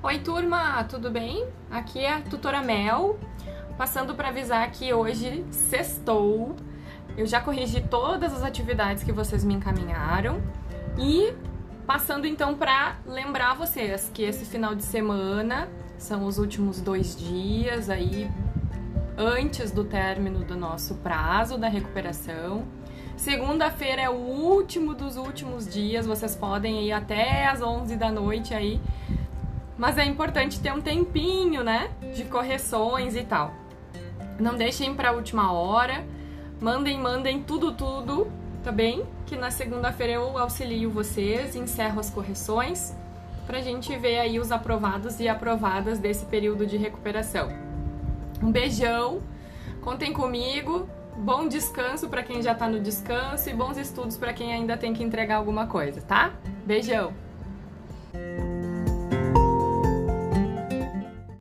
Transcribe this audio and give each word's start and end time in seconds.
Oi, 0.00 0.20
turma, 0.20 0.84
tudo 0.84 1.10
bem? 1.10 1.44
Aqui 1.68 1.98
é 1.98 2.14
a 2.14 2.20
tutora 2.20 2.62
Mel, 2.62 3.18
passando 3.76 4.14
para 4.14 4.28
avisar 4.28 4.70
que 4.70 4.94
hoje 4.94 5.44
sextou. 5.50 6.54
Eu 7.16 7.26
já 7.26 7.40
corrigi 7.40 7.80
todas 7.80 8.32
as 8.32 8.44
atividades 8.44 9.02
que 9.02 9.10
vocês 9.10 9.42
me 9.42 9.54
encaminharam 9.54 10.40
e 10.96 11.34
passando 11.84 12.28
então 12.28 12.54
para 12.54 12.96
lembrar 13.04 13.54
vocês 13.54 14.08
que 14.14 14.22
esse 14.22 14.44
final 14.44 14.72
de 14.72 14.84
semana 14.84 15.68
são 15.98 16.26
os 16.26 16.38
últimos 16.38 16.80
dois 16.80 17.16
dias 17.16 17.90
aí 17.90 18.30
antes 19.16 19.72
do 19.72 19.82
término 19.82 20.44
do 20.44 20.56
nosso 20.56 20.94
prazo 20.94 21.58
da 21.58 21.66
recuperação. 21.66 22.62
Segunda-feira 23.16 24.02
é 24.02 24.08
o 24.08 24.14
último 24.14 24.94
dos 24.94 25.16
últimos 25.16 25.68
dias, 25.68 26.06
vocês 26.06 26.36
podem 26.36 26.84
ir 26.84 26.92
até 26.92 27.48
as 27.48 27.60
11 27.60 27.96
da 27.96 28.12
noite 28.12 28.54
aí. 28.54 28.80
Mas 29.78 29.96
é 29.96 30.04
importante 30.04 30.58
ter 30.58 30.72
um 30.72 30.80
tempinho, 30.80 31.62
né, 31.62 31.90
de 32.14 32.24
correções 32.24 33.14
e 33.14 33.22
tal. 33.22 33.54
Não 34.38 34.56
deixem 34.56 34.94
para 34.94 35.10
a 35.10 35.12
última 35.12 35.52
hora. 35.52 36.04
Mandem, 36.60 36.98
mandem 36.98 37.42
tudo, 37.42 37.72
tudo, 37.72 38.30
tá 38.64 38.72
bem? 38.72 39.06
Que 39.24 39.36
na 39.36 39.52
segunda-feira 39.52 40.14
eu 40.14 40.36
auxilio 40.36 40.90
vocês, 40.90 41.54
encerro 41.54 42.00
as 42.00 42.10
correções 42.10 42.92
pra 43.46 43.62
gente 43.62 43.96
ver 43.96 44.18
aí 44.18 44.38
os 44.38 44.52
aprovados 44.52 45.20
e 45.20 45.28
aprovadas 45.28 45.98
desse 45.98 46.26
período 46.26 46.66
de 46.66 46.76
recuperação. 46.76 47.48
Um 48.42 48.52
beijão, 48.52 49.22
contem 49.80 50.12
comigo, 50.12 50.86
bom 51.16 51.48
descanso 51.48 52.08
para 52.08 52.22
quem 52.22 52.42
já 52.42 52.54
tá 52.54 52.68
no 52.68 52.78
descanso 52.78 53.48
e 53.48 53.54
bons 53.54 53.78
estudos 53.78 54.18
para 54.18 54.34
quem 54.34 54.52
ainda 54.52 54.76
tem 54.76 54.92
que 54.92 55.02
entregar 55.02 55.36
alguma 55.36 55.66
coisa, 55.66 56.02
tá? 56.02 56.32
Beijão! 56.66 57.27